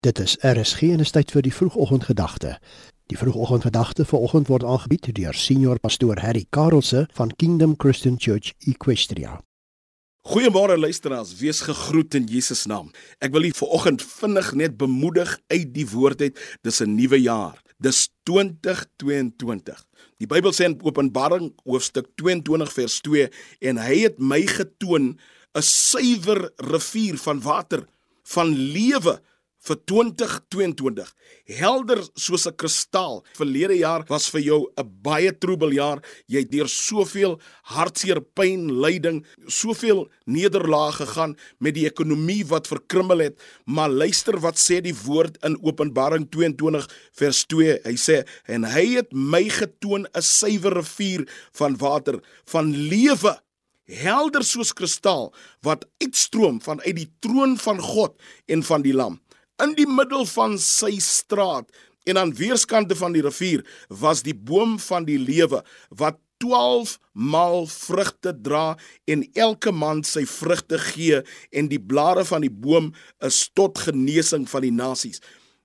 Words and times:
Dit 0.00 0.18
is 0.18 0.36
RSG 0.40 0.92
en 0.94 1.00
is 1.02 1.10
tyd 1.10 1.32
vir 1.34 1.42
die 1.42 1.50
vroegoggendgedagte. 1.50 2.52
Die 3.10 3.16
vroegoggendgedagte 3.18 4.04
vanoggend 4.06 4.46
word 4.46 4.62
aangebied 4.62 5.08
deur 5.16 5.34
senior 5.34 5.80
pastoor 5.82 6.20
Harry 6.22 6.44
Karelse 6.54 7.00
van 7.18 7.32
Kingdom 7.34 7.74
Christian 7.82 8.14
Church 8.14 8.52
Equestria. 8.70 9.40
Goeiemôre 10.30 10.76
luisteraars, 10.78 11.32
wees 11.40 11.64
gegroet 11.66 12.14
in 12.14 12.28
Jesus 12.30 12.62
naam. 12.70 12.92
Ek 13.18 13.34
wil 13.34 13.48
u 13.48 13.50
vanoggend 13.58 14.04
vinnig 14.06 14.52
net 14.54 14.76
bemoedig 14.78 15.32
uit 15.50 15.72
die 15.74 15.86
woord 15.90 16.22
uit. 16.22 16.38
Dis 16.62 16.78
'n 16.80 16.94
nuwe 16.94 17.18
jaar. 17.18 17.58
Dis 17.82 18.08
2022. 18.22 19.82
Die 20.22 20.30
Bybel 20.30 20.52
sê 20.52 20.70
in 20.70 20.78
Openbaring 20.82 21.50
hoofstuk 21.64 22.06
22 22.14 22.72
vers 22.72 23.00
2 23.00 23.28
en 23.58 23.82
hy 23.82 23.98
het 24.06 24.18
my 24.18 24.46
getoon 24.46 25.18
'n 25.54 25.62
suiwer 25.62 26.52
rivier 26.56 27.18
van 27.18 27.42
water 27.42 27.88
van 28.22 28.54
lewe 28.54 29.20
vir 29.66 29.78
2022 29.90 31.08
helder 31.58 32.00
soos 32.14 32.46
'n 32.46 32.56
kristaal. 32.56 33.24
Verlede 33.34 33.76
jaar 33.78 34.04
was 34.08 34.28
vir 34.30 34.40
jou 34.40 34.60
'n 34.76 34.88
baie 35.02 35.32
troebel 35.32 35.72
jaar. 35.72 36.02
Jy 36.26 36.38
het 36.38 36.50
deur 36.50 36.68
soveel 36.68 37.40
hartseer, 37.62 38.20
pyn, 38.20 38.80
lyding, 38.80 39.26
soveel 39.46 40.08
nederlaag 40.26 40.96
gegaan 40.96 41.36
met 41.58 41.74
die 41.74 41.86
ekonomie 41.86 42.44
wat 42.46 42.66
verkrummel 42.66 43.18
het. 43.18 43.40
Maar 43.66 43.88
luister 43.88 44.38
wat 44.40 44.56
sê 44.56 44.80
die 44.80 44.94
woord 45.04 45.36
in 45.44 45.58
Openbaring 45.62 46.30
22 46.30 46.88
vers 47.12 47.44
2. 47.46 47.80
Hy 47.84 47.96
sê 47.96 48.26
en 48.46 48.64
hy 48.64 48.96
het 48.96 49.12
my 49.12 49.48
getoon 49.48 50.06
'n 50.14 50.22
suiwer 50.22 50.74
rivier 50.74 51.28
van 51.52 51.76
water 51.76 52.20
van 52.44 52.72
lewe 52.72 53.40
helder 53.88 54.44
soos 54.44 54.72
kristaal 54.72 55.32
wat 55.64 55.86
uitstroom 55.98 56.60
vanuit 56.60 56.96
die 56.96 57.12
troon 57.20 57.56
van 57.56 57.80
God 57.80 58.20
en 58.46 58.62
van 58.62 58.82
die 58.82 58.92
lam 58.92 59.20
in 59.62 59.74
die 59.78 59.88
middel 59.88 60.26
van 60.26 60.56
sy 60.62 60.96
straat 61.02 61.70
en 62.08 62.18
aan 62.20 62.34
weerskante 62.38 62.96
van 62.98 63.14
die 63.16 63.24
rivier 63.24 63.64
was 63.88 64.22
die 64.26 64.36
boom 64.36 64.78
van 64.82 65.06
die 65.08 65.18
lewe 65.20 65.62
wat 66.00 66.20
12 66.38 66.98
maal 67.12 67.66
vrugte 67.66 68.32
dra 68.46 68.76
en 69.10 69.24
elke 69.34 69.72
maand 69.74 70.06
sy 70.06 70.22
vrugte 70.28 70.78
gee 70.92 71.20
en 71.50 71.70
die 71.70 71.82
blare 71.82 72.24
van 72.28 72.46
die 72.46 72.52
boom 72.52 72.92
is 73.26 73.48
tot 73.58 73.80
genesing 73.88 74.46
van 74.50 74.62
die 74.62 74.74
nasies. 74.74 75.18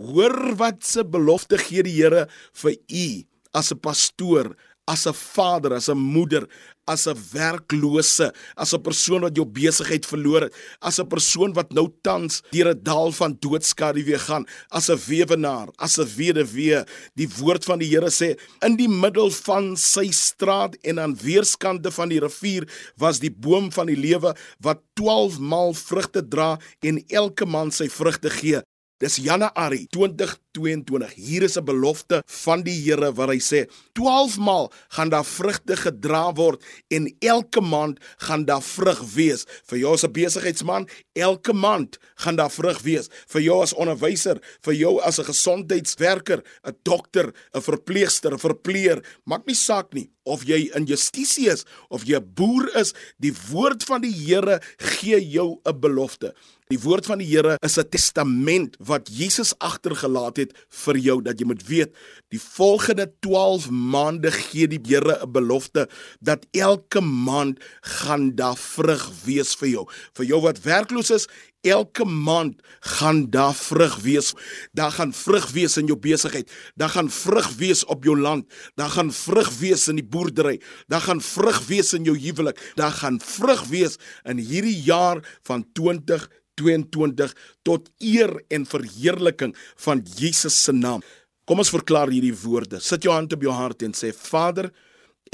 Hoor 0.00 0.56
wat 0.58 0.82
se 0.82 1.04
belofte 1.04 1.60
gee 1.60 1.84
die 1.86 1.98
Here 2.00 2.26
vir 2.62 2.78
u 2.88 3.06
as 3.54 3.70
'n 3.70 3.78
pastoor, 3.78 4.56
as 4.86 5.06
'n 5.06 5.14
vader, 5.14 5.72
as 5.74 5.88
'n 5.88 5.98
moeder, 5.98 6.48
as 6.86 7.06
'n 7.06 7.16
werklose, 7.32 8.32
as 8.56 8.72
'n 8.74 8.82
persoon 8.82 9.20
wat 9.20 9.36
jou 9.36 9.46
besigheid 9.46 10.06
verloor 10.06 10.42
het, 10.42 10.54
as 10.80 10.98
'n 10.98 11.06
persoon 11.08 11.52
wat 11.52 11.72
nou 11.72 11.88
tans 12.02 12.42
deur 12.50 12.68
'n 12.74 12.82
dal 12.82 13.12
van 13.12 13.36
doodskade 13.40 14.04
weer 14.04 14.20
gaan, 14.20 14.46
as 14.68 14.88
'n 14.88 15.00
weewenaar, 15.08 15.68
as 15.78 15.98
'n 15.98 16.08
weduwee. 16.16 16.84
Die 17.14 17.28
woord 17.38 17.64
van 17.64 17.78
die 17.78 17.88
Here 17.88 18.10
sê, 18.10 18.38
in 18.60 18.76
die 18.76 18.88
middel 18.88 19.30
van 19.30 19.76
sy 19.76 20.10
straat 20.10 20.76
en 20.82 21.00
aan 21.00 21.16
weerskante 21.16 21.90
van 21.90 22.08
die 22.08 22.20
rivier 22.20 22.68
was 22.96 23.18
die 23.18 23.32
boom 23.32 23.72
van 23.72 23.86
die 23.86 23.96
lewe 23.96 24.36
wat 24.60 24.80
12 24.94 25.38
maal 25.38 25.74
vrugte 25.74 26.28
dra 26.28 26.58
en 26.80 27.04
elke 27.08 27.46
maand 27.46 27.74
sy 27.74 27.88
vrugte 27.88 28.30
gee. 28.30 28.60
Dis 29.02 29.16
Januarie 29.18 29.88
2022. 29.90 31.16
Hier 31.18 31.42
is 31.42 31.56
'n 31.58 31.64
belofte 31.64 32.22
van 32.26 32.62
die 32.62 32.78
Here 32.84 33.12
wat 33.12 33.28
hy 33.28 33.40
sê: 33.42 33.66
12 33.92 34.38
maal 34.38 34.72
gaan 34.88 35.08
daar 35.08 35.24
vrugte 35.24 35.76
gedra 35.76 36.32
word 36.32 36.62
en 36.88 37.10
elke 37.18 37.60
maand 37.60 37.98
gaan 38.18 38.44
daar 38.44 38.62
vrug 38.62 39.02
wees. 39.14 39.46
Vir 39.66 39.78
jou 39.78 39.94
as 39.94 40.04
'n 40.04 40.12
besigheidsman, 40.12 40.88
elke 41.12 41.52
maand 41.52 41.98
gaan 42.14 42.36
daar 42.36 42.50
vrug 42.50 42.82
wees. 42.82 43.08
Vir 43.26 43.40
jou 43.40 43.62
as 43.62 43.74
onderwyser, 43.74 44.40
vir 44.62 44.74
jou 44.74 45.00
as 45.00 45.18
'n 45.18 45.24
gesondheidswerker, 45.24 46.44
'n 46.64 46.76
dokter, 46.84 47.34
'n 47.52 47.60
verpleegster, 47.60 48.32
'n 48.32 48.38
verpleer, 48.38 49.02
maak 49.24 49.44
nie 49.46 49.56
saak 49.56 49.92
nie 49.92 50.10
of 50.24 50.44
jy 50.48 50.70
in 50.74 50.88
justisie 50.88 51.48
is 51.52 51.64
of 51.88 52.04
jy 52.04 52.16
'n 52.16 52.34
boer 52.34 52.68
is, 52.76 52.94
die 53.18 53.34
woord 53.50 53.84
van 53.84 54.00
die 54.00 54.12
Here 54.12 54.60
gee 54.78 55.20
jou 55.20 55.60
'n 55.64 55.80
belofte. 55.80 56.34
Die 56.72 56.80
woord 56.80 57.04
van 57.04 57.20
die 57.20 57.28
Here 57.28 57.58
is 57.60 57.76
'n 57.78 57.88
testament 57.88 58.76
wat 58.80 59.08
Jesus 59.12 59.52
agtergelaat 59.58 60.36
het 60.36 60.52
vir 60.68 60.96
jou 60.96 61.22
dat 61.22 61.38
jy 61.38 61.46
moet 61.46 61.66
weet, 61.68 61.92
die 62.30 62.40
volgende 62.40 63.12
12 63.20 63.68
maande 63.70 64.30
gee 64.32 64.66
die 64.66 64.80
Here 64.80 65.20
'n 65.20 65.32
belofte 65.32 65.88
dat 66.20 66.46
elke 66.52 67.00
maand 67.00 67.60
gaan 67.82 68.34
daar 68.34 68.56
vrug 68.56 69.10
wees 69.24 69.54
vir 69.54 69.68
jou. 69.68 69.88
Vir 70.14 70.26
jou 70.26 70.40
wat 70.40 70.62
werkloos 70.62 71.10
is, 71.10 71.28
elke 71.64 72.04
maand 72.04 72.62
gaan 72.80 73.30
daar 73.30 73.54
vrug 73.54 73.96
wees. 73.96 74.32
Daar 74.72 74.92
gaan 74.92 75.12
vrug 75.12 75.50
wees 75.50 75.76
in 75.76 75.86
jou 75.86 75.98
besigheid. 75.98 76.50
Daar 76.74 76.88
gaan 76.88 77.10
vrug 77.10 77.48
wees 77.56 77.84
op 77.84 78.04
jou 78.04 78.18
land. 78.20 78.52
Daar 78.74 78.90
gaan 78.90 79.12
vrug 79.12 79.58
wees 79.58 79.88
in 79.88 79.96
die 79.96 80.08
boerdery. 80.14 80.60
Daar 80.90 81.02
gaan 81.08 81.20
vrug 81.24 81.60
wees 81.66 81.92
in 81.98 82.06
jou 82.06 82.14
huwelik. 82.18 82.62
Daar 82.78 82.94
gaan 83.02 83.18
vrug 83.20 83.66
wees 83.72 83.98
in 84.22 84.38
hierdie 84.38 84.78
jaar 84.86 85.22
van 85.42 85.66
20 85.74 86.30
22 86.54 87.34
tot 87.66 87.90
eer 87.98 88.30
en 88.54 88.66
verheerliking 88.66 89.54
van 89.86 90.02
Jesus 90.16 90.56
se 90.62 90.72
naam. 90.72 91.02
Kom 91.44 91.60
ons 91.60 91.72
verklaar 91.74 92.12
hierdie 92.12 92.34
woorde. 92.44 92.80
Sit 92.80 93.04
jou 93.04 93.12
hand 93.14 93.34
op 93.36 93.44
jou 93.44 93.52
hart 93.52 93.84
en 93.84 93.94
sê 93.96 94.12
Vader, 94.16 94.70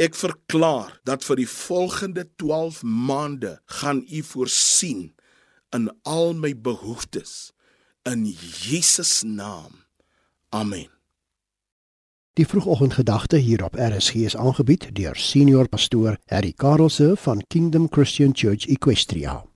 ek 0.01 0.17
verklaar 0.17 0.97
dat 1.07 1.25
vir 1.27 1.43
die 1.43 1.51
volgende 1.51 2.25
12 2.41 2.83
maande 2.83 3.59
gaan 3.81 4.03
U 4.09 4.23
voorsien 4.33 5.11
in 5.77 5.91
al 6.09 6.33
my 6.35 6.55
behoeftes 6.57 7.53
in 8.09 8.25
Jesus 8.27 9.21
naam. 9.23 9.85
Amen. 10.51 11.00
Die 12.41 12.49
vroegoggendgedagte 12.49 13.37
hier 13.37 13.65
op 13.65 13.75
RSG 13.75 14.15
is 14.15 14.37
aangebied 14.37 14.89
deur 14.97 15.17
senior 15.17 15.69
pastoor 15.69 16.17
Harry 16.27 16.53
Karelse 16.56 17.12
van 17.17 17.45
Kingdom 17.49 17.87
Christian 17.91 18.31
Church 18.33 18.67
Equestria. 18.67 19.50